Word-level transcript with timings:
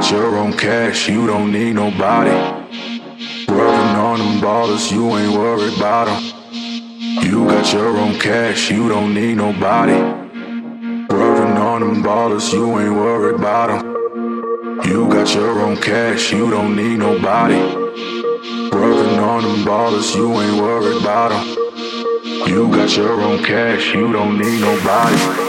got 0.00 0.12
your 0.12 0.36
own 0.36 0.52
cash, 0.52 1.08
you 1.08 1.26
don't 1.26 1.50
need 1.50 1.74
nobody. 1.74 2.30
Working 3.48 3.96
on 4.06 4.20
them 4.20 4.40
ballers, 4.40 4.92
you 4.92 5.10
ain't 5.18 5.36
worried 5.36 5.76
about 5.76 6.06
them. 6.06 6.22
You 7.24 7.44
got 7.48 7.72
your 7.72 7.98
own 7.98 8.16
cash, 8.16 8.70
you 8.70 8.88
don't 8.88 9.12
need 9.12 9.38
nobody. 9.38 10.00
Working 11.12 11.56
on 11.56 11.80
them 11.80 12.00
ballers, 12.04 12.52
you 12.52 12.78
ain't 12.78 12.94
worried 12.94 13.40
about 13.40 13.82
them. 13.82 13.82
You 14.88 15.08
got 15.08 15.34
your 15.34 15.62
own 15.62 15.76
cash, 15.78 16.32
you 16.32 16.48
don't 16.48 16.76
need 16.76 17.00
nobody. 17.00 17.58
Working 18.70 19.18
on 19.18 19.42
them 19.42 19.64
ballers, 19.66 20.14
you 20.14 20.40
ain't 20.40 20.62
worried 20.62 21.02
about 21.02 21.30
them. 21.30 21.44
You 22.46 22.68
got 22.70 22.96
your 22.96 23.20
own 23.20 23.42
cash, 23.42 23.92
you 23.94 24.12
don't 24.12 24.38
need 24.38 24.60
nobody. 24.60 25.48